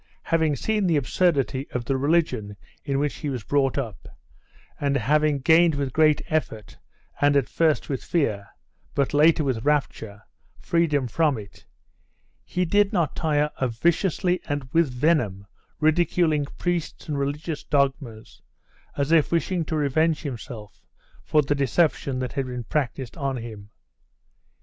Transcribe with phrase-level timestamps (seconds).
[0.23, 4.07] Having seen the absurdity of the religion in which he was brought up,
[4.79, 6.75] and having gained with great effort,
[7.21, 8.47] and at first with fear,
[8.95, 10.23] but later with rapture,
[10.59, 11.67] freedom from it,
[12.43, 15.45] he did not tire of viciously and with venom
[15.79, 18.41] ridiculing priests and religious dogmas,
[18.97, 20.81] as if wishing to revenge himself
[21.23, 23.69] for the deception that had been practised on him.